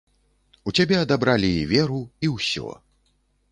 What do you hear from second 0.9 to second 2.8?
адабралі і веру, і ўсё.